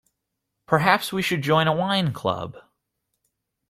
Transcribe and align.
Perhaps 0.65 1.13
we 1.13 1.21
should 1.21 1.43
join 1.43 1.67
a 1.67 1.73
wine 1.75 2.11
club. 2.11 2.57